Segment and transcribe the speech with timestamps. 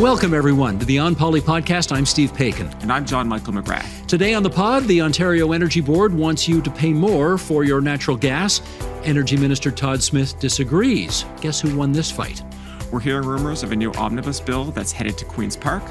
[0.00, 1.92] Welcome, everyone, to the On Poli podcast.
[1.92, 2.72] I'm Steve Paikin.
[2.80, 4.06] And I'm John Michael McGrath.
[4.06, 7.82] Today on the pod, the Ontario Energy Board wants you to pay more for your
[7.82, 8.62] natural gas.
[9.04, 11.26] Energy Minister Todd Smith disagrees.
[11.42, 12.42] Guess who won this fight?
[12.90, 15.82] We're hearing rumors of a new omnibus bill that's headed to Queen's Park.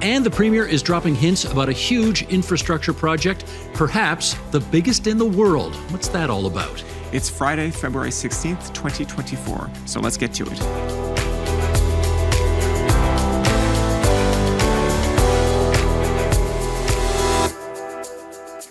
[0.00, 3.44] And the Premier is dropping hints about a huge infrastructure project,
[3.74, 5.74] perhaps the biggest in the world.
[5.92, 6.82] What's that all about?
[7.12, 9.70] It's Friday, February 16th, 2024.
[9.84, 11.01] So let's get to it.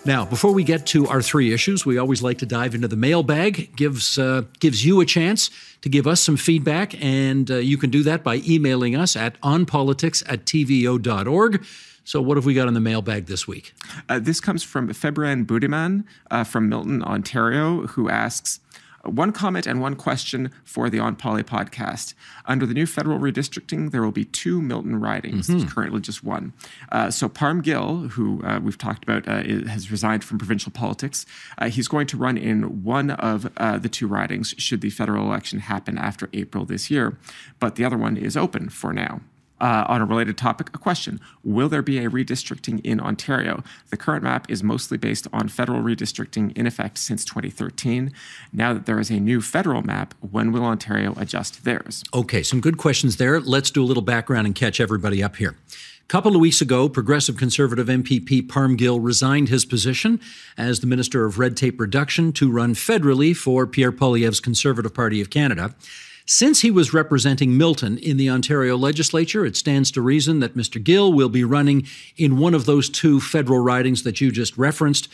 [0.04, 2.96] Now, before we get to our three issues, we always like to dive into the
[2.96, 3.76] mailbag.
[3.76, 5.48] gives uh, gives you a chance
[5.80, 9.40] to give us some feedback, and uh, you can do that by emailing us at
[9.42, 11.64] onpolitics at tvo.org.
[12.02, 13.74] So, what have we got in the mailbag this week?
[14.08, 18.58] Uh, this comes from Febran Budiman uh, from Milton, Ontario, who asks
[19.04, 22.14] one comment and one question for the On Poli podcast.
[22.46, 25.46] Under the new federal redistricting, there will be two Milton ridings.
[25.46, 25.58] Mm-hmm.
[25.58, 26.52] There's currently just one.
[26.90, 31.26] Uh, so Parm Gill, who uh, we've talked about, uh, has resigned from provincial politics.
[31.58, 35.24] Uh, he's going to run in one of uh, the two ridings should the federal
[35.24, 37.18] election happen after April this year.
[37.58, 39.20] But the other one is open for now.
[39.62, 43.62] Uh, on a related topic, a question Will there be a redistricting in Ontario?
[43.90, 48.12] The current map is mostly based on federal redistricting in effect since 2013.
[48.52, 52.02] Now that there is a new federal map, when will Ontario adjust theirs?
[52.12, 53.38] Okay, some good questions there.
[53.38, 55.56] Let's do a little background and catch everybody up here.
[56.02, 60.20] A couple of weeks ago, Progressive Conservative MPP Parm Gill resigned his position
[60.58, 65.20] as the Minister of Red Tape Reduction to run federally for Pierre Poilievre's Conservative Party
[65.20, 65.76] of Canada.
[66.26, 70.82] Since he was representing Milton in the Ontario legislature, it stands to reason that Mr.
[70.82, 75.08] Gill will be running in one of those two federal ridings that you just referenced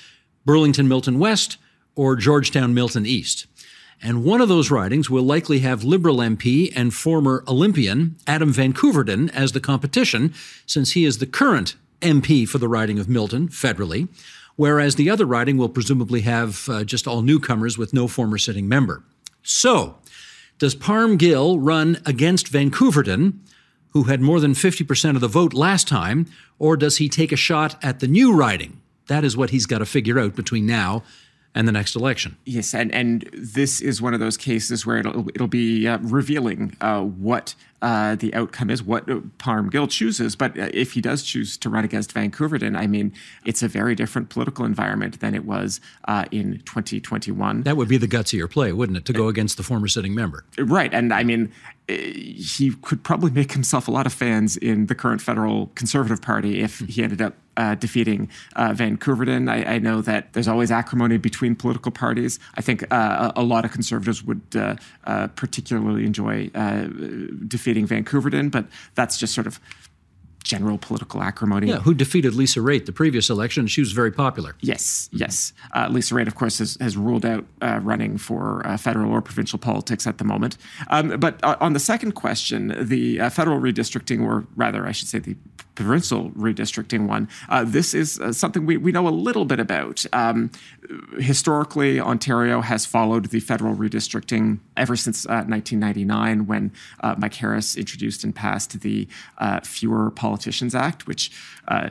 [0.44, 1.56] Burlington Milton West
[1.94, 3.46] or Georgetown Milton East.
[4.00, 8.72] And one of those ridings will likely have Liberal MP and former Olympian Adam Van
[8.72, 10.32] Koeverden as the competition,
[10.66, 14.08] since he is the current MP for the riding of Milton federally,
[14.54, 18.68] whereas the other riding will presumably have uh, just all newcomers with no former sitting
[18.68, 19.02] member.
[19.42, 19.96] So,
[20.58, 23.38] does Parm Gill run against Van Koeverden,
[23.90, 26.26] who had more than 50% of the vote last time,
[26.58, 28.80] or does he take a shot at the new riding?
[29.06, 31.02] That is what he's got to figure out between now
[31.54, 32.36] and the next election.
[32.44, 36.76] Yes, and and this is one of those cases where it'll it'll be uh, revealing
[36.80, 39.06] uh, what uh, the outcome is, what
[39.38, 40.34] Parm Gill chooses.
[40.36, 43.12] But uh, if he does choose to run against Van Koeverden, I mean,
[43.44, 47.62] it's a very different political environment than it was uh, in 2021.
[47.62, 50.44] That would be the gutsier play, wouldn't it, to go against the former sitting member?
[50.58, 51.52] Right, and I mean,
[51.88, 56.60] he could probably make himself a lot of fans in the current federal Conservative Party
[56.60, 59.50] if he ended up uh, defeating uh, Van Koeverden.
[59.50, 62.38] I, I, know that there's always acrimony between political parties.
[62.54, 66.86] I think uh, a, a, lot of conservatives would uh, uh, particularly enjoy uh,
[67.48, 69.58] defeating Van Koeverden, but that's just sort of
[70.48, 71.68] general political acrimony.
[71.68, 73.66] Yeah, who defeated Lisa Raitt the previous election?
[73.66, 74.56] She was very popular.
[74.60, 75.52] Yes, yes.
[75.76, 79.20] Uh, Lisa Raitt, of course, has, has ruled out uh, running for uh, federal or
[79.20, 80.56] provincial politics at the moment.
[80.88, 85.08] Um, but uh, on the second question, the uh, federal redistricting, or rather, I should
[85.08, 85.36] say, the
[85.74, 90.06] provincial redistricting one, uh, this is something we, we know a little bit about.
[90.14, 90.50] Um,
[91.18, 96.72] historically, Ontario has followed the federal redistricting ever since 1999 when
[97.18, 99.06] Mike Harris introduced and passed the
[99.64, 101.30] Fewer Politicians Act, which
[101.68, 101.90] uh,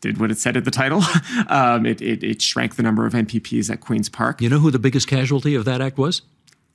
[0.00, 1.02] did what it said at the title.
[1.48, 4.40] um, it, it, it, shrank the number of MPPs at Queen's Park.
[4.40, 6.22] You know who the biggest casualty of that act was?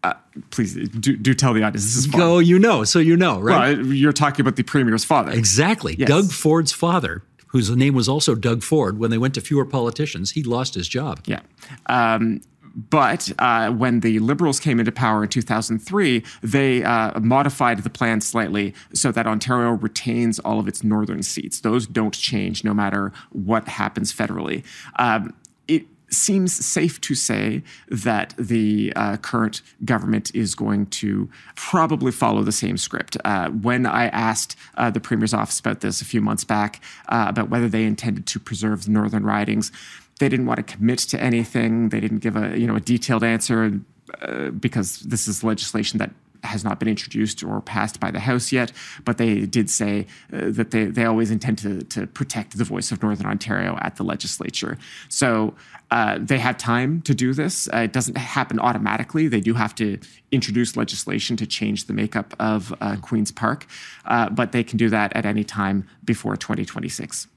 [0.04, 0.14] Uh,
[0.50, 1.86] please do, do tell the audience.
[1.86, 2.22] This is fun.
[2.22, 3.78] Oh, you know, so you know, right?
[3.78, 5.32] Well, you're talking about the premier's father.
[5.32, 5.96] Exactly.
[5.96, 6.10] Yes.
[6.10, 10.32] Doug Ford's father, whose name was also Doug Ford, when they went to fewer politicians,
[10.32, 11.22] he lost his job.
[11.26, 11.42] Yeah.
[11.88, 12.42] Um,
[12.74, 18.22] but uh, when the Liberals came into power in 2003, they uh, modified the plan
[18.22, 21.62] slightly so that Ontario retains all of its northern seats.
[21.62, 24.64] Those don't change no matter what happens federally.
[24.98, 25.34] Um,
[26.12, 32.52] seems safe to say that the uh, current government is going to probably follow the
[32.52, 33.18] same script.
[33.24, 37.26] Uh, when I asked uh, the Premier's office about this a few months back, uh,
[37.30, 39.72] about whether they intended to preserve the northern ridings,
[40.20, 41.90] they didn't want to commit to anything.
[41.90, 43.80] They didn't give a you know a detailed answer
[44.22, 46.12] uh, because this is legislation that
[46.44, 48.72] has not been introduced or passed by the House yet,
[49.06, 52.92] but they did say uh, that they, they always intend to, to protect the voice
[52.92, 54.78] of Northern Ontario at the legislature.
[55.10, 55.54] So
[55.92, 57.68] uh, they have time to do this.
[57.74, 59.28] Uh, it doesn't happen automatically.
[59.28, 60.00] They do have to
[60.32, 63.68] introduce legislation to change the makeup of uh, Queen's Park,
[64.06, 67.28] uh, but they can do that at any time before 2026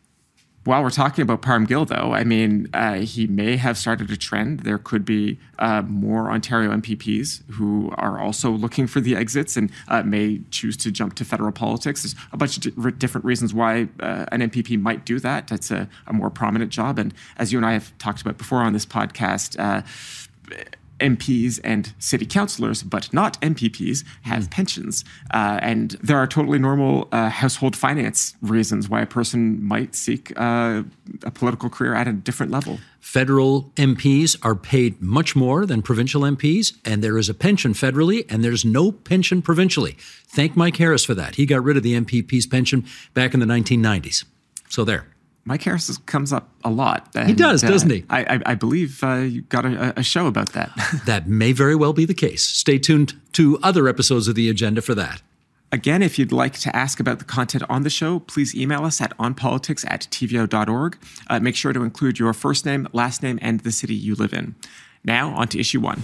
[0.64, 4.16] while we're talking about Parm Gill, though, I mean, uh, he may have started a
[4.16, 4.61] trend.
[4.61, 9.70] There could be uh, more Ontario MPPs who are also looking for the exits and
[9.88, 12.02] uh, may choose to jump to federal politics.
[12.02, 15.49] There's a bunch of different reasons why uh, an MPP might do that.
[15.49, 16.99] That's a, a, more prominent job.
[16.99, 19.82] And as you and I have talked about before on this podcast, uh,
[21.00, 24.50] MPs and city councillors, but not MPPs, have mm.
[24.50, 25.05] pensions.
[25.32, 30.32] Uh, and there are totally normal uh, household finance reasons why a person might seek
[30.38, 30.82] uh,
[31.23, 32.79] a political career at a different level.
[33.00, 38.25] Federal MPs are paid much more than provincial MPs, and there is a pension federally,
[38.31, 39.96] and there's no pension provincially.
[40.26, 41.35] Thank Mike Harris for that.
[41.37, 44.25] He got rid of the MPP's pension back in the 1990s.
[44.69, 45.06] So there.
[45.44, 47.08] Mike Harris comes up a lot.
[47.14, 48.02] And, he does, doesn't he?
[48.08, 50.70] Uh, I, I, I, believe uh, you got a, a, show about that.
[51.06, 52.43] that may very well be the case.
[52.43, 55.20] Stay tuned to other episodes of the agenda for that.
[55.70, 59.00] Again, if you'd like to ask about the content on the show, please email us
[59.00, 60.99] at onpolitics at tvo.org.
[61.26, 64.32] Uh, make sure to include your first name, last name, and the city you live
[64.32, 64.55] in.
[65.05, 66.02] Now, on to issue one.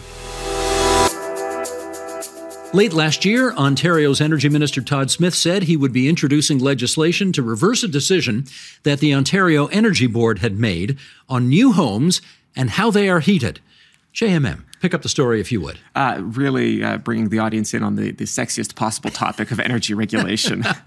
[2.72, 7.42] Late last year, Ontario's Energy Minister Todd Smith said he would be introducing legislation to
[7.42, 8.46] reverse a decision
[8.84, 10.96] that the Ontario Energy Board had made
[11.28, 12.22] on new homes
[12.54, 13.58] and how they are heated.
[14.14, 15.80] JMM, pick up the story if you would.
[15.96, 19.92] Uh, really uh, bringing the audience in on the, the sexiest possible topic of energy
[19.92, 20.62] regulation.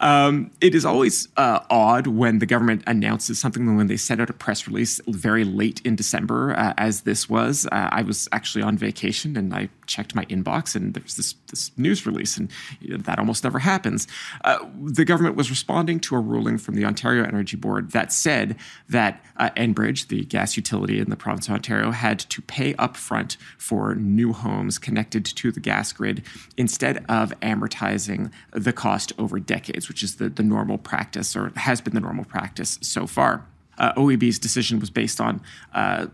[0.00, 4.30] um, it is always uh, odd when the government announces something when they send out
[4.30, 7.66] a press release very late in December, uh, as this was.
[7.66, 11.70] Uh, I was actually on vacation and I checked my inbox and there's this, this
[11.76, 12.50] news release, and
[12.80, 14.08] you know, that almost never happens.
[14.44, 18.56] Uh, the government was responding to a ruling from the Ontario Energy Board that said
[18.88, 23.36] that Enbridge, the gas utility in the province of Ontario, had to pay up upfront
[23.58, 26.22] for new homes connected to the gas grid
[26.56, 31.80] instead of amortizing the cost over decades, which is the, the normal practice or has
[31.80, 33.46] been the normal practice so far.
[33.78, 35.40] Uh, OEB's decision was based on
[35.72, 36.06] uh,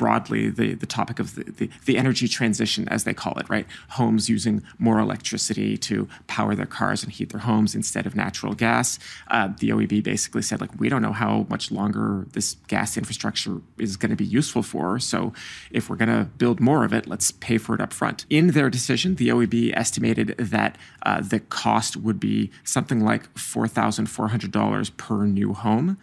[0.00, 3.66] broadly the, the topic of the, the, the, energy transition, as they call it, right?
[3.90, 8.54] Homes using more electricity to power their cars and heat their homes instead of natural
[8.54, 8.98] gas.
[9.28, 13.60] Uh, the OEB basically said, like, we don't know how much longer this gas infrastructure
[13.76, 14.98] is going to be useful for.
[14.98, 15.34] So
[15.70, 18.24] if we're going to build more of it, let's pay for it up front.
[18.30, 24.96] In their decision, the OEB estimated that uh, the cost would be something like $4,400
[24.96, 25.98] per new home.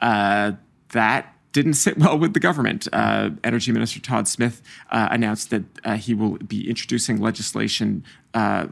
[0.00, 0.52] Uh,
[0.92, 2.86] that didn't sit well with the government.
[2.92, 4.60] Uh, Energy Minister Todd Smith
[4.90, 8.04] uh, announced that uh, he will be introducing legislation
[8.34, 8.66] uh,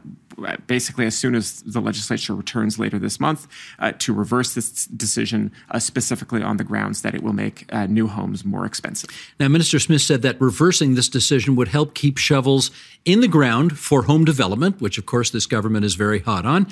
[0.67, 3.47] basically as soon as the legislature returns later this month
[3.79, 8.07] uh, to reverse this decision, uh, specifically on the grounds that it will make new
[8.07, 9.09] homes more expensive.
[9.39, 12.71] Now, Minister Smith said that reversing this decision would help keep shovels
[13.05, 16.67] in the ground for home development, which, of course, this government is very hot on.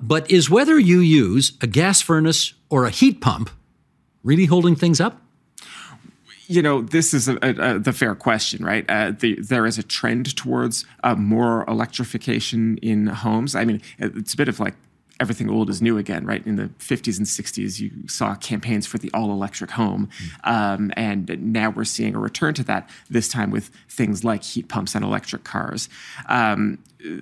[0.00, 3.50] but is whether you use a gas furnace or a heat pump
[4.22, 5.25] really holding things up?
[6.48, 8.84] You know, this is a, a, a, the fair question, right?
[8.88, 13.54] Uh, the, there is a trend towards uh, more electrification in homes.
[13.54, 14.74] I mean, it's a bit of like
[15.18, 16.46] everything old is new again, right?
[16.46, 20.08] In the 50s and 60s, you saw campaigns for the all electric home.
[20.44, 20.50] Mm.
[20.50, 24.68] Um, and now we're seeing a return to that, this time with things like heat
[24.68, 25.88] pumps and electric cars.
[26.28, 26.78] Um,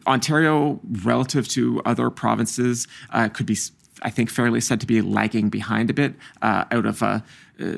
[0.07, 3.57] Ontario, relative to other provinces, uh, could be,
[4.03, 7.23] I think, fairly said to be lagging behind a bit uh, out of a
[7.61, 7.75] uh,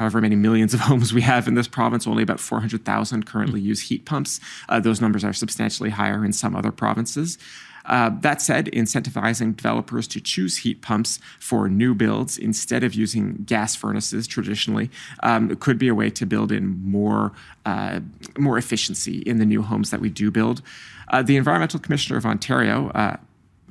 [0.00, 3.82] however many millions of homes we have in this province, only about 400,000 currently use
[3.82, 4.40] heat pumps.
[4.68, 7.36] Uh, those numbers are substantially higher in some other provinces.
[7.84, 13.42] Uh, that said, incentivizing developers to choose heat pumps for new builds instead of using
[13.44, 14.90] gas furnaces traditionally
[15.22, 17.32] um, could be a way to build in more
[17.66, 18.00] uh,
[18.38, 20.62] more efficiency in the new homes that we do build.
[21.08, 23.16] Uh, the Environmental Commissioner of Ontario, uh,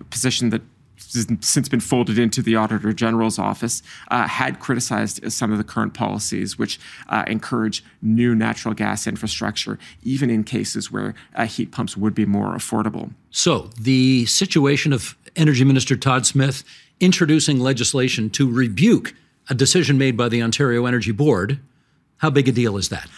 [0.10, 0.62] position that
[1.00, 5.94] since been folded into the Auditor General's office, uh, had criticized some of the current
[5.94, 6.80] policies, which
[7.10, 12.26] uh, encourage new natural gas infrastructure, even in cases where uh, heat pumps would be
[12.26, 13.12] more affordable.
[13.32, 16.64] So, the situation of Energy Minister Todd Smith
[17.00, 19.14] introducing legislation to rebuke
[19.50, 21.60] a decision made by the Ontario Energy Board,
[22.18, 23.10] how big a deal is that?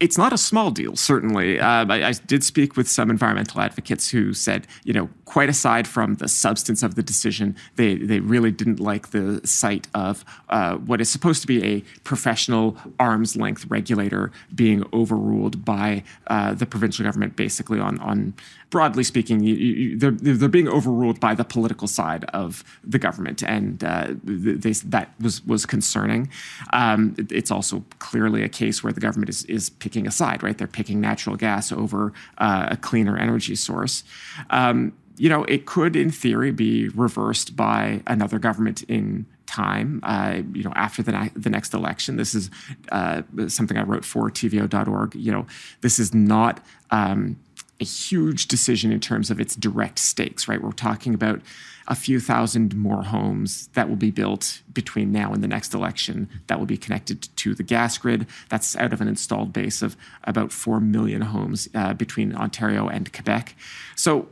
[0.00, 1.58] it's not a small deal, certainly.
[1.58, 5.86] Uh, I, I, did speak with some environmental advocates who said, you know, quite aside
[5.88, 10.76] from the substance of the decision, they, they really didn't like the sight of uh,
[10.76, 16.66] what is supposed to be a professional arm's length regulator being overruled by uh, the
[16.66, 18.34] provincial government, basically on, on
[18.74, 23.40] broadly speaking, you, you, they're, they're being overruled by the political side of the government,
[23.42, 26.28] and uh, they, that was was concerning.
[26.72, 30.58] Um, it's also clearly a case where the government is is picking a side, right?
[30.58, 34.02] They're picking natural gas over uh, a cleaner energy source.
[34.50, 40.40] Um, you know, it could, in theory, be reversed by another government in time, uh,
[40.52, 42.16] you know, after the, the next election.
[42.16, 42.50] This is
[42.90, 45.14] uh, something I wrote for TVO.org.
[45.14, 45.46] You know,
[45.82, 47.36] this is not um,
[47.80, 50.62] a huge decision in terms of its direct stakes, right?
[50.62, 51.40] We're talking about
[51.86, 56.28] a few thousand more homes that will be built between now and the next election
[56.46, 58.26] that will be connected to the gas grid.
[58.48, 63.12] That's out of an installed base of about 4 million homes uh, between Ontario and
[63.12, 63.54] Quebec.
[63.96, 64.28] So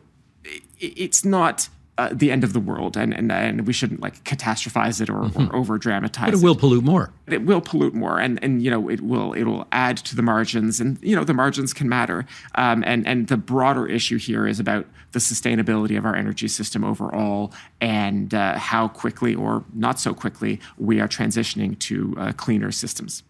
[0.83, 5.01] it's not uh, the end of the world, and, and and we shouldn't like catastrophize
[5.01, 5.55] it or, mm-hmm.
[5.55, 6.29] or over dramatize.
[6.29, 6.33] It.
[6.33, 7.13] But it will pollute more.
[7.27, 10.23] It will pollute more, and and you know it will it will add to the
[10.23, 12.25] margins, and you know the margins can matter.
[12.55, 16.83] Um, and and the broader issue here is about the sustainability of our energy system
[16.83, 22.73] overall, and uh, how quickly or not so quickly we are transitioning to uh, cleaner
[22.73, 23.23] systems.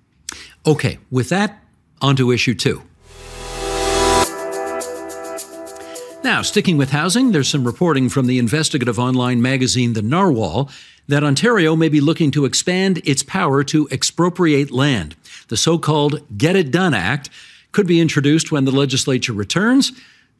[0.64, 1.62] Okay, with that,
[2.00, 2.82] onto issue two.
[6.24, 10.70] Now, sticking with housing, there's some reporting from the investigative online magazine The Narwhal
[11.08, 15.16] that Ontario may be looking to expand its power to expropriate land.
[15.48, 17.28] The so called Get It Done Act
[17.72, 19.90] could be introduced when the legislature returns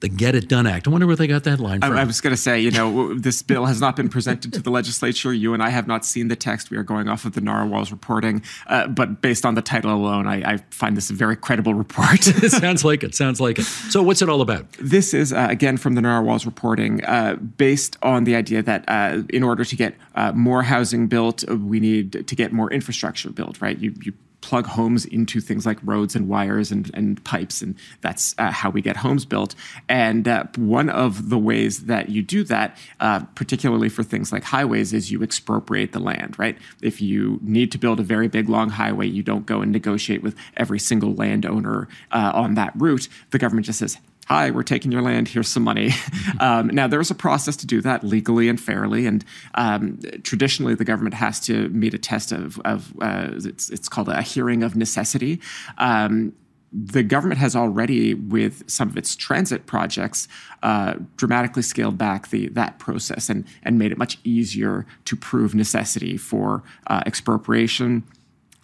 [0.03, 0.87] the Get It Done Act.
[0.87, 1.93] I wonder where they got that line from.
[1.93, 4.61] I, I was going to say, you know, this bill has not been presented to
[4.61, 5.33] the legislature.
[5.33, 6.71] You and I have not seen the text.
[6.71, 8.43] We are going off of the Narwhal's reporting.
[8.67, 12.27] Uh, but based on the title alone, I, I, find this a very credible report.
[12.43, 13.15] it sounds like it.
[13.15, 13.65] Sounds like it.
[13.65, 14.71] So, what's it all about?
[14.73, 19.23] This is, uh, again, from the Narwhal's reporting, uh, based on the idea that uh,
[19.31, 23.61] in order to get uh, more housing built, we need to get more infrastructure built,
[23.63, 23.79] right?
[23.79, 28.35] You, you plug homes into things like roads and wires and, and pipes, and that's
[28.39, 29.55] uh, how we get homes built.
[29.89, 34.45] And uh, one of the ways that you do that, uh, particularly for things like
[34.45, 36.59] highways, is you expropriate the land, right?
[36.83, 40.23] If you need to build a very big, long highway, you don't go and negotiate
[40.23, 43.09] with every single landowner uh, on that route.
[43.31, 45.91] The government just says, hi, we're taking your land, here's some money.
[46.41, 49.07] um, now, there's a process to do that legally and fairly.
[49.07, 49.25] And
[49.55, 54.09] um, traditionally, the government has to meet a test of, of uh, it's, it's, called
[54.09, 55.41] a hearing of necessity.
[55.79, 56.33] Um,
[56.73, 60.27] the government has already, with some of its transit projects,
[60.63, 65.55] uh, dramatically scaled back the that process and and made it much easier to prove
[65.55, 68.05] necessity for uh, expropriation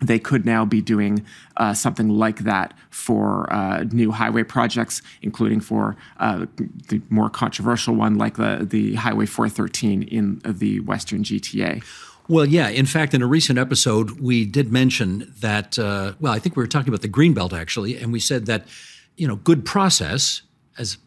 [0.00, 1.24] they could now be doing
[1.56, 6.46] uh, something like that for uh, new highway projects, including for uh,
[6.88, 11.82] the more controversial one, like the, the Highway 413 in the Western GTA.
[12.28, 12.68] Well, yeah.
[12.68, 16.62] In fact, in a recent episode, we did mention that, uh, well, I think we
[16.62, 18.66] were talking about the Greenbelt actually, and we said that,
[19.16, 20.42] you know, good process,
[20.76, 20.98] as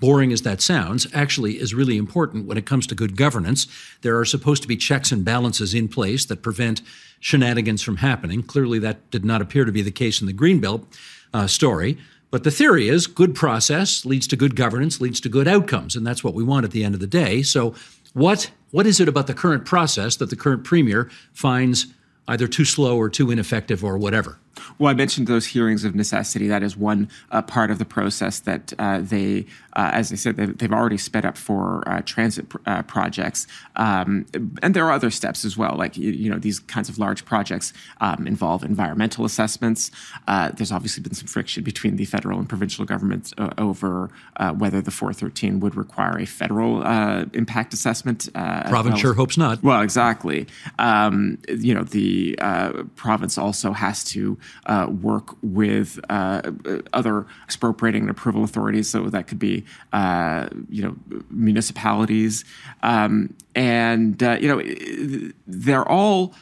[0.00, 3.66] boring as that sounds, actually is really important when it comes to good governance.
[4.00, 6.80] There are supposed to be checks and balances in place that prevent
[7.20, 8.42] shenanigans from happening.
[8.42, 10.84] Clearly, that did not appear to be the case in the Greenbelt
[11.32, 11.98] uh, story.
[12.30, 16.06] But the theory is good process leads to good governance, leads to good outcomes, and
[16.06, 17.42] that's what we want at the end of the day.
[17.42, 17.74] So,
[18.12, 21.86] what what is it about the current process that the current premier finds
[22.28, 24.38] either too slow or too ineffective or whatever?
[24.78, 26.48] Well, I mentioned those hearings of necessity.
[26.48, 30.36] That is one uh, part of the process that uh, they, uh, as I said,
[30.36, 33.46] they've, they've, already sped up for uh, transit pr- uh, projects.
[33.76, 34.26] Um,
[34.62, 35.74] and there are other steps as well.
[35.76, 39.90] Like, you, you know, these kinds of large projects um, involve environmental assessments.
[40.28, 44.10] Uh, there's obviously been some friction between the federal and provincial governments over
[44.56, 46.82] whether the 413 would require a federal
[47.32, 48.28] impact assessment.
[48.32, 49.62] province sure hopes not.
[49.62, 50.46] Well, exactly.
[50.78, 52.36] Um, you know, the
[52.96, 56.42] province also has to uh, work with uh,
[56.92, 58.90] other expropriating and approval authorities.
[58.90, 60.96] So that could be, uh, you know,
[61.30, 62.44] municipalities,
[62.82, 66.34] um, and uh, you know, they're all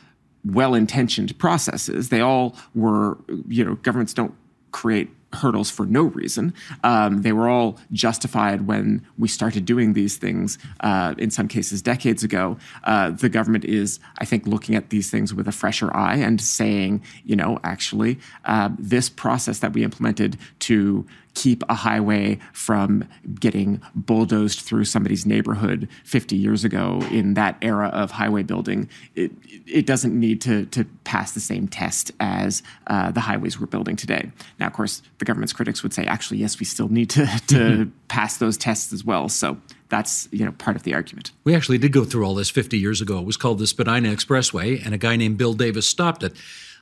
[0.44, 2.08] well-intentioned processes.
[2.08, 4.34] They all were, you know, governments don't
[4.70, 6.54] create hurdles for no reason.
[6.84, 11.82] Um, they were all justified when we started doing these things, uh, in some cases
[11.82, 12.56] decades ago.
[12.84, 16.40] Uh, the government is, I think, looking at these things with a fresher eye and
[16.40, 23.08] saying, you know, actually, uh, this process that we implemented to keep a highway from
[23.38, 29.30] getting bulldozed through somebody's neighborhood 50 years ago in that era of highway building, it,
[29.66, 33.96] it doesn't need to, to pass the same test as uh, the highways we're building
[33.96, 34.30] today.
[34.58, 37.54] Now, of course, the government's critics would say, actually, yes, we still need to, to
[37.54, 37.90] mm-hmm.
[38.08, 39.28] pass those tests as well.
[39.28, 39.58] So
[39.88, 41.32] that's you know part of the argument.
[41.44, 43.18] We actually did go through all this 50 years ago.
[43.18, 46.34] It was called the Spadina Expressway, and a guy named Bill Davis stopped it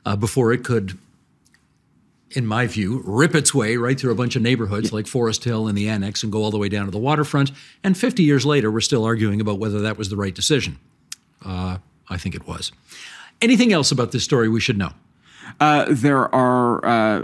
[0.05, 0.97] uh, before it could,
[2.31, 4.95] in my view, rip its way right through a bunch of neighborhoods yeah.
[4.95, 7.51] like Forest Hill and the Annex and go all the way down to the waterfront.
[7.83, 10.77] And 50 years later, we're still arguing about whether that was the right decision.
[11.43, 11.77] Uh,
[12.09, 12.71] I think it was.
[13.41, 14.91] Anything else about this story we should know?
[15.59, 17.23] Uh, there are, uh,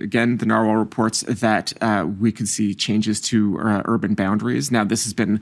[0.00, 4.70] again, the Narwhal reports that uh, we could see changes to uh, urban boundaries.
[4.70, 5.40] Now, this has been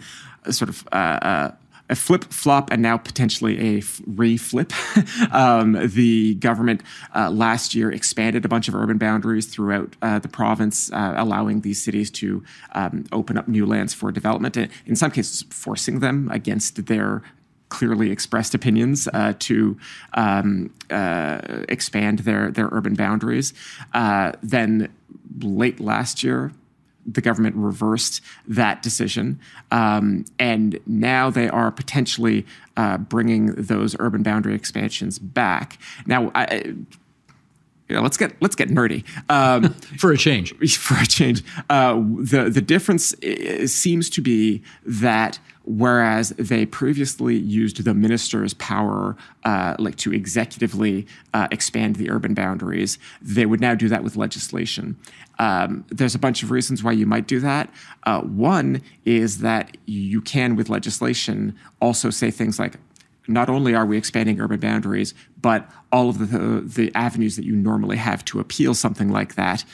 [0.50, 1.52] sort of uh,
[1.90, 4.72] a flip flop and now potentially a re-flip.
[5.32, 6.82] um, the government
[7.14, 11.62] uh, last year expanded a bunch of urban boundaries throughout uh, the province, uh, allowing
[11.62, 12.42] these cities to
[12.72, 17.22] um, open up new lands for development, and in some cases forcing them against their
[17.68, 19.76] clearly expressed opinions uh, to
[20.14, 23.52] um, uh, expand their their urban boundaries.
[23.94, 24.92] Uh, then
[25.40, 26.52] late last year,
[27.10, 32.46] the government reversed that decision, um, and now they are potentially
[32.76, 35.78] uh, bringing those urban boundary expansions back.
[36.06, 36.74] Now, I,
[37.88, 40.54] you know, let's get let's get nerdy um, for a change.
[40.78, 43.14] For a change, uh, the the difference
[43.66, 45.38] seems to be that
[45.68, 52.32] whereas they previously used the minister's power, uh, like to executively uh, expand the urban
[52.32, 54.96] boundaries, they would now do that with legislation.
[55.38, 57.70] Um, there's a bunch of reasons why you might do that.
[58.04, 62.76] Uh, one is that you can, with legislation, also say things like
[63.28, 67.54] not only are we expanding urban boundaries, but all of the, the avenues that you
[67.54, 69.64] normally have to appeal something like that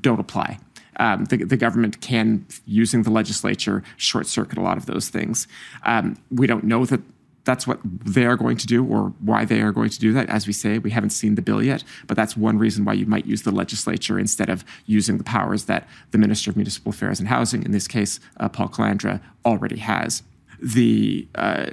[0.00, 0.58] don't apply.
[0.98, 5.46] Um, the, the, government can, using the legislature, short circuit a lot of those things.
[5.84, 7.00] Um, we don't know that
[7.46, 10.28] that's what they are going to do or why they are going to do that.
[10.28, 13.06] As we say, we haven't seen the bill yet, but that's one reason why you
[13.06, 17.20] might use the legislature instead of using the powers that the Minister of Municipal Affairs
[17.20, 20.22] and Housing, in this case, uh, Paul Calandra, already has.
[20.60, 21.66] The uh,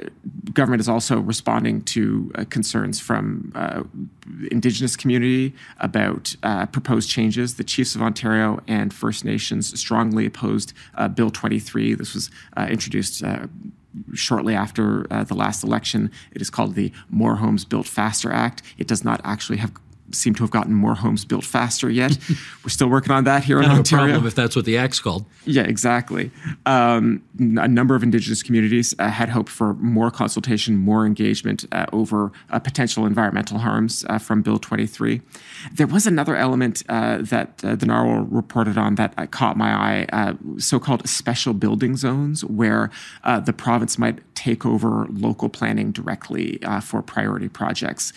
[0.53, 3.83] government is also responding to uh, concerns from uh,
[4.51, 7.55] Indigenous community about uh, proposed changes.
[7.55, 11.93] The Chiefs of Ontario and First Nations strongly opposed uh, Bill 23.
[11.95, 13.23] This was uh, introduced
[14.13, 16.11] shortly after uh, the last election.
[16.31, 18.61] It is called the More Homes Built Faster Act.
[18.77, 19.71] It does not actually have
[20.13, 22.17] seem to have gotten more homes built faster yet.
[22.63, 24.05] We're still working on that here in Ontario.
[24.05, 25.25] problem if that's what the act's called.
[25.45, 26.31] Yeah, exactly.
[26.65, 31.85] Um, a number of Indigenous communities uh, had hoped for more consultation, more engagement uh,
[31.91, 35.21] over uh, potential environmental harms uh, from Bill 23.
[35.73, 40.35] There was another element uh, that uh, the Narwhal reported on that caught my eye,
[40.57, 42.89] so-called special building zones, where
[43.45, 48.13] the province might take over local planning directly for priority projects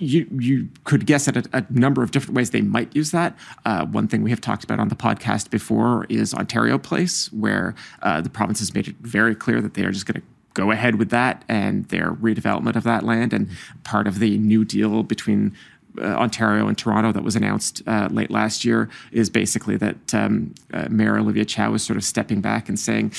[0.00, 3.36] you you could guess at a, a, number of different ways they might use that.
[3.64, 7.74] Uh, one thing we have talked about on the podcast before is Ontario Place, where
[8.02, 10.70] uh, the province has made it very clear that they are just going to go
[10.70, 13.32] ahead with that and their redevelopment of that land.
[13.32, 13.48] And
[13.84, 15.54] part of the new deal between
[15.98, 20.54] uh, Ontario and Toronto that was announced uh, late last year is basically that um,
[20.72, 23.12] uh, Mayor Olivia Chow is sort of stepping back and saying,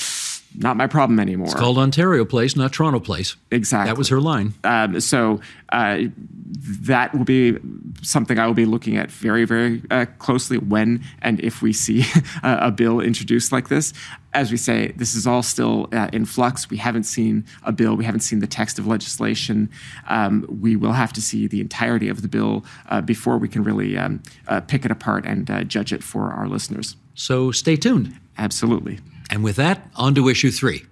[0.54, 1.46] not my problem anymore.
[1.46, 3.36] It's called Ontario Place, not Toronto Place.
[3.50, 3.90] Exactly.
[3.90, 4.54] That was her line.
[4.64, 5.40] Um, so
[5.70, 6.04] uh,
[6.52, 7.56] that will be
[8.02, 12.04] something I will be looking at very, very uh, closely when and if we see
[12.42, 13.92] a bill introduced like this.
[14.34, 16.70] As we say, this is all still uh, in flux.
[16.70, 19.70] We haven't seen a bill, we haven't seen the text of legislation.
[20.08, 23.62] Um, we will have to see the entirety of the bill uh, before we can
[23.62, 26.96] really um, uh, pick it apart and uh, judge it for our listeners.
[27.14, 28.18] So stay tuned.
[28.38, 29.00] Absolutely.
[29.30, 30.84] And with that, on to issue three.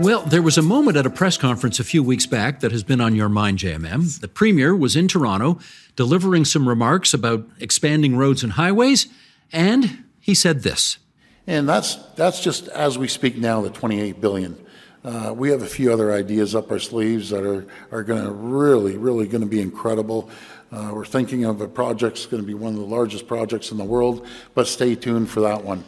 [0.00, 2.82] Well, there was a moment at a press conference a few weeks back that has
[2.82, 4.18] been on your mind, JMM.
[4.18, 5.60] The Premier was in Toronto
[5.94, 9.06] delivering some remarks about expanding roads and highways,
[9.52, 10.98] and he said this.
[11.46, 14.66] And that's, that's just as we speak now, the 28 billion.
[15.04, 18.32] Uh, we have a few other ideas up our sleeves that are, are going to
[18.32, 20.28] really, really going to be incredible.
[20.72, 23.70] Uh, we're thinking of a project that's going to be one of the largest projects
[23.70, 25.84] in the world, but stay tuned for that one.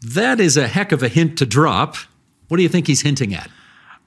[0.00, 1.96] That is a heck of a hint to drop.
[2.50, 3.48] What do you think he's hinting at?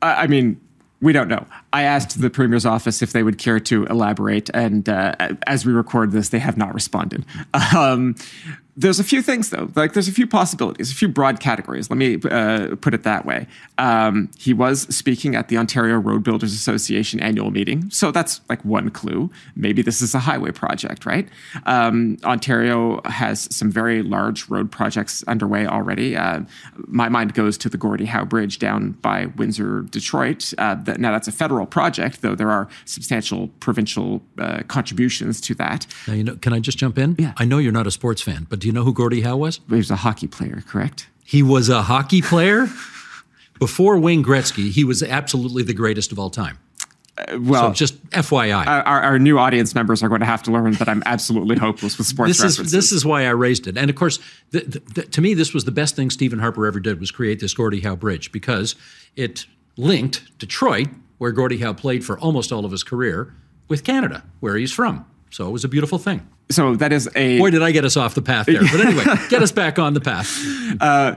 [0.02, 0.60] I mean,
[1.00, 1.46] we don't know.
[1.74, 5.16] I asked the premier's office if they would care to elaborate, and uh,
[5.48, 7.26] as we record this, they have not responded.
[7.76, 8.16] Um,
[8.76, 9.70] there's a few things though.
[9.76, 11.90] Like there's a few possibilities a few broad categories.
[11.90, 13.48] Let me uh, put it that way.
[13.78, 18.64] Um, he was speaking at the ontario road builders association annual meeting so that's like
[18.66, 19.30] one clue.
[19.56, 21.28] Maybe this is a highway project right?
[21.66, 26.18] Um, ontario has some very large road projects underway already.
[26.18, 26.42] Uh,
[26.88, 30.54] my mind goes to the gordie howe bridge down by windsor detroit.
[30.58, 35.56] Uh, now that's a federal federal project, though there are substantial provincial uh, contributions to
[35.56, 35.88] that.
[36.08, 37.16] Now, you know, can I just jump in?
[37.18, 37.34] Yeah.
[37.38, 39.60] I know you're not a sports fan, but do you know who Gordie Howe was?
[39.70, 41.08] He was a hockey player, correct?
[41.26, 42.68] He was a hockey player.
[43.60, 46.58] Before Wayne Gretzky, he was absolutely the greatest of all time.
[47.40, 48.66] Well, So just FYI.
[48.66, 51.98] our, our new audience members are going to have to learn that I'm absolutely hopeless
[51.98, 53.78] with sports this is this is why I raised it.
[53.78, 54.20] And of course,
[54.52, 57.12] th th th to me, this was the best thing Stephen Harper ever did was
[57.12, 58.76] create this Gordie Howe Bridge because
[59.16, 59.46] it
[59.78, 60.90] linked Detroit,
[61.24, 63.34] where Gordie Howe played for almost all of his career,
[63.70, 65.06] with Canada, where he's from.
[65.30, 66.28] So it was a beautiful thing.
[66.52, 68.60] so that is a Boy, did I get us off the path there.
[68.60, 70.28] But anyway, get us back on the path.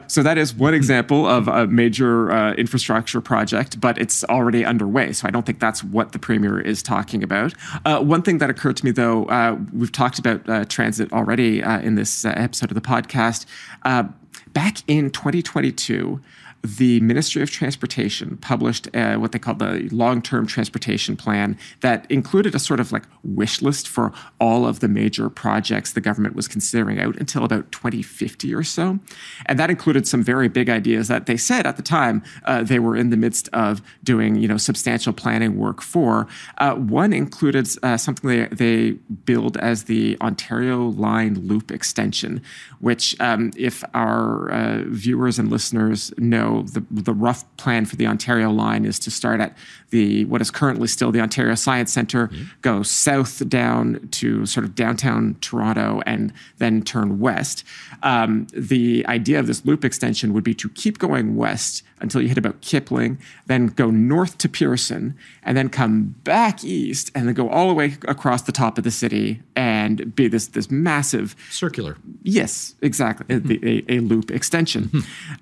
[0.08, 5.12] So that is one example of a major uh, infrastructure project, but it's already underway.
[5.12, 7.52] So I don't think that's what the premier is talking about.
[7.84, 11.64] Uh, one thing that occurred to me, though, uh, we've talked about uh, transit already
[11.64, 13.44] uh, in this uh, episode of the podcast.
[13.82, 14.04] Uh,
[14.52, 16.20] back in 2022,
[16.62, 22.10] the Ministry of Transportation published uh, what they called the long term transportation plan that
[22.10, 26.34] included a sort of like wish list for all of the major projects the government
[26.34, 28.98] was considering out until about 2050 or so.
[29.46, 32.78] And that included some very big ideas that they said at the time uh, they
[32.78, 36.26] were in the midst of doing you know, substantial planning work for.
[36.58, 38.90] Uh, one included uh, something they, they
[39.24, 42.42] billed as the Ontario Line Loop Extension,
[42.80, 48.06] which, um, if our uh, viewers and listeners know, the, the rough plan for the
[48.06, 49.56] Ontario line is to start at
[49.90, 52.28] the what is currently still the Ontario Science Centre,
[52.62, 57.64] go south down to sort of downtown Toronto, and then turn west.
[58.02, 62.28] Um, the idea of this loop extension would be to keep going west until you
[62.28, 67.34] hit about Kipling, then go north to Pearson, and then come back east, and then
[67.34, 71.34] go all the way across the top of the city and be this this massive
[71.50, 71.96] Circular.
[72.22, 73.24] Yes, exactly.
[73.36, 74.90] A- A, a loop extension.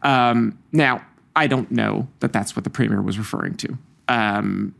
[0.03, 1.05] Um, now,
[1.37, 3.79] I don't know that that's what the premier was referring to.
[4.09, 4.75] Um,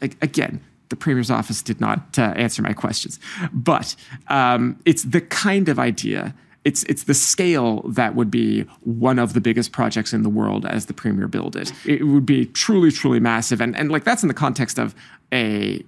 [0.00, 3.20] again, the premier's office did not uh, answer my questions,
[3.52, 3.94] but
[4.28, 6.34] um, it's the kind of idea.
[6.64, 10.66] It's it's the scale that would be one of the biggest projects in the world
[10.66, 11.72] as the premier build it.
[11.84, 14.94] It would be truly, truly massive, and and like that's in the context of
[15.32, 15.84] a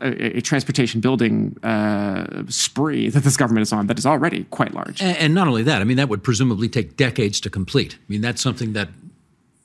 [0.00, 4.74] a, a transportation building uh, spree that this government is on that is already quite
[4.74, 5.00] large.
[5.02, 7.94] And, and not only that, I mean, that would presumably take decades to complete.
[7.94, 8.88] I mean, that's something that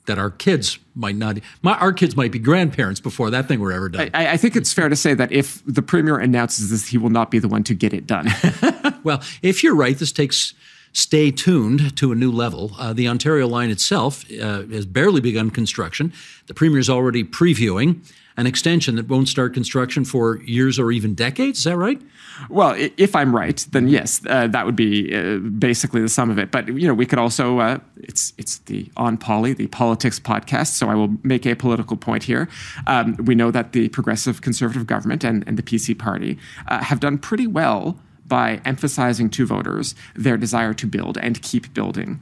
[0.06, 1.38] that our kids might not.
[1.62, 4.10] My, our kids might be grandparents before that thing were ever done.
[4.14, 7.10] I, I think it's fair to say that if the premier announces this, he will
[7.10, 8.28] not be the one to get it done.
[9.04, 10.54] Well, if you're right, this takes
[10.92, 12.72] stay tuned to a new level.
[12.78, 16.12] Uh, the Ontario line itself uh, has barely begun construction.
[16.46, 18.04] The Premier is already previewing
[18.38, 21.58] an extension that won't start construction for years or even decades.
[21.58, 22.00] Is that right?
[22.48, 26.38] well, if I'm right, then yes, uh, that would be uh, basically the sum of
[26.38, 26.50] it.
[26.50, 30.68] But you know, we could also uh, it's it's the on Poli, the politics podcast.
[30.68, 32.48] So I will make a political point here.
[32.86, 37.00] Um, we know that the progressive conservative government and, and the PC party uh, have
[37.00, 42.20] done pretty well by emphasizing to voters their desire to build and keep building.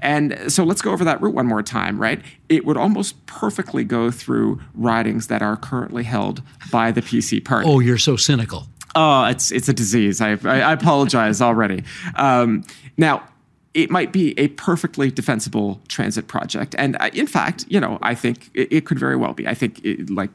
[0.00, 2.20] And so let's go over that route one more time, right?
[2.48, 7.68] It would almost perfectly go through ridings that are currently held by the PC party.
[7.68, 8.66] Oh, you're so cynical.
[8.94, 10.20] Oh, it's it's a disease.
[10.20, 11.84] I I, I apologize already.
[12.16, 12.64] Um,
[12.96, 13.22] now,
[13.74, 18.14] it might be a perfectly defensible transit project, and I, in fact, you know, I
[18.14, 19.46] think it, it could very well be.
[19.46, 20.30] I think, it, like,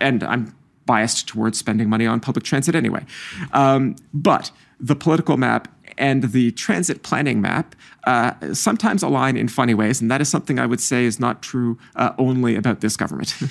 [0.00, 0.54] and I'm
[0.86, 3.04] biased towards spending money on public transit anyway.
[3.52, 7.74] Um, but the political map and the transit planning map
[8.04, 11.42] uh, sometimes align in funny ways, and that is something I would say is not
[11.42, 13.34] true uh, only about this government.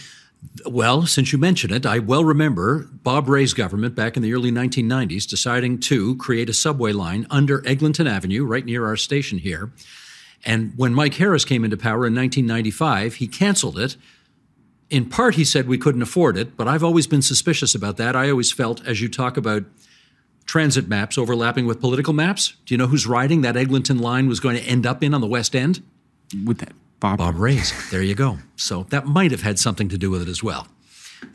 [0.66, 4.52] Well, since you mention it, I well remember Bob Rae's government back in the early
[4.52, 9.72] 1990s deciding to create a subway line under Eglinton Avenue, right near our station here.
[10.46, 13.98] And when Mike Harris came into power in 1995, he canceled it.
[14.90, 18.16] In part, he said we couldn't afford it, but I've always been suspicious about that.
[18.16, 19.64] I always felt, as you talk about
[20.48, 24.40] transit maps overlapping with political maps, do you know whose riding that Eglinton line was
[24.40, 25.84] going to end up in on the West End?
[26.46, 27.20] With that, Bob.
[27.20, 27.72] Bob Rae's.
[27.92, 28.40] There you go.
[28.56, 30.68] So that might have had something to do with it as well.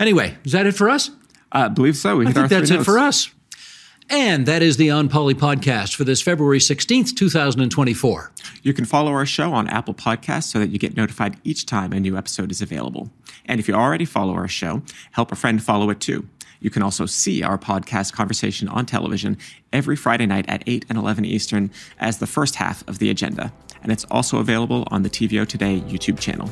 [0.00, 1.10] Anyway, is that it for us?
[1.52, 2.16] I believe so.
[2.16, 3.30] We I think that's three it for us.
[4.10, 8.32] And that is the On Poli podcast for this February 16th, 2024.
[8.62, 11.92] You can follow our show on Apple Podcasts so that you get notified each time
[11.92, 13.10] a new episode is available.
[13.46, 16.28] And if you already follow our show, help a friend follow it too.
[16.62, 19.36] You can also see our podcast conversation on television
[19.72, 23.52] every Friday night at 8 and 11 Eastern as the first half of the agenda.
[23.82, 26.48] And it's also available on the TVO Today YouTube channel.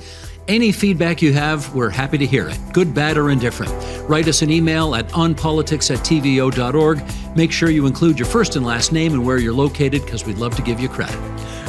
[0.49, 3.73] Any feedback you have, we're happy to hear it, good, bad, or indifferent.
[4.09, 7.03] Write us an email at onpolitics at tvo.org.
[7.37, 10.38] Make sure you include your first and last name and where you're located because we'd
[10.38, 11.16] love to give you credit.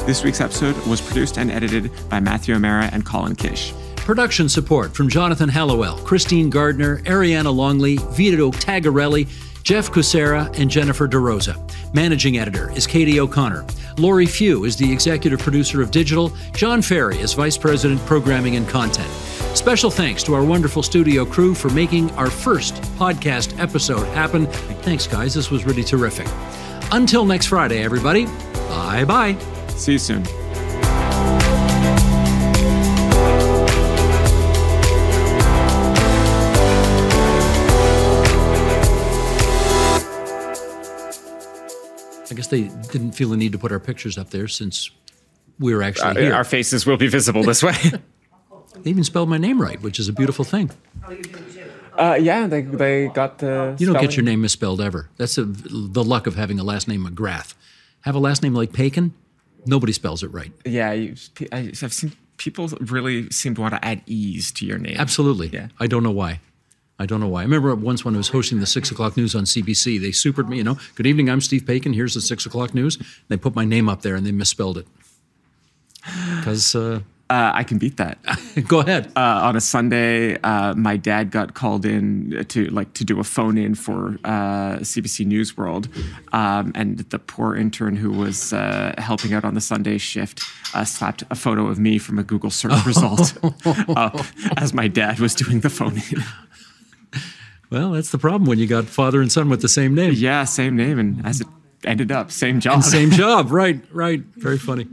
[0.07, 3.71] This week's episode was produced and edited by Matthew O'Mara and Colin Kish.
[4.05, 9.27] Production support from Jonathan Hallowell, Christine Gardner, Ariana Longley, Vito Tagarelli,
[9.63, 11.55] Jeff Cusera, and Jennifer DeRosa.
[11.93, 13.65] Managing editor is Katie O'Connor.
[13.97, 16.33] Lori Few is the executive producer of Digital.
[16.53, 19.09] John Ferry is vice president, programming and content.
[19.55, 24.47] Special thanks to our wonderful studio crew for making our first podcast episode happen.
[24.81, 25.33] Thanks, guys.
[25.33, 26.27] This was really terrific.
[26.91, 28.25] Until next Friday, everybody.
[28.67, 29.37] Bye bye.
[29.69, 30.40] See you soon.
[42.31, 44.89] I guess they didn't feel the need to put our pictures up there since
[45.59, 46.33] we were actually Uh, here.
[46.33, 47.75] our faces will be visible this way.
[48.83, 50.71] they even spelled my name right, which is a beautiful thing.
[51.97, 53.75] uh, yeah, they, they got the.
[53.77, 55.09] You don't get your name misspelled ever.
[55.17, 57.53] That's a, the luck of having a last name McGrath.
[58.01, 59.11] Have a last name like Paikin,
[59.65, 60.51] nobody spells it right.
[60.65, 61.15] Yeah, you,
[61.51, 64.95] I, I've seen people really seem to want to add ease to your name.
[64.97, 65.49] Absolutely.
[65.49, 65.67] Yeah.
[65.79, 66.39] I don't know why.
[67.01, 67.39] I don't know why.
[67.39, 70.47] I remember once when I was hosting the six o'clock news on CBC, they supered
[70.47, 72.99] me, you know, good evening, I'm Steve Paikin, here's the six o'clock news.
[73.27, 74.87] They put my name up there and they misspelled it.
[76.37, 78.17] Because, uh, Uh, I can beat that.
[78.67, 79.09] go ahead.
[79.15, 83.23] uh, on a Sunday, uh, my dad got called in to like to do a
[83.23, 85.87] phone in for uh, CBC News World,
[86.33, 90.41] um, and the poor intern who was uh, helping out on the Sunday shift
[90.73, 93.33] uh, slapped a photo of me from a Google search result
[93.95, 94.25] up
[94.57, 96.21] as my dad was doing the phone in.
[97.71, 100.13] Well, that's the problem when you got father and son with the same name.
[100.15, 101.47] Yeah, same name, and as it
[101.83, 102.83] ended up, same job.
[102.83, 103.51] Same job.
[103.51, 104.19] Right, right.
[104.35, 104.87] Very funny.